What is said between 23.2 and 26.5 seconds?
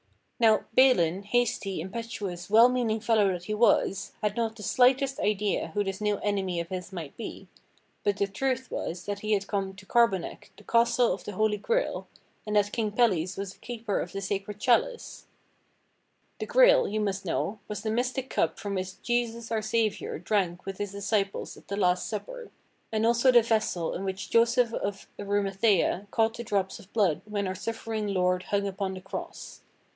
the Vessel in which Joseph of Arimathaea caught the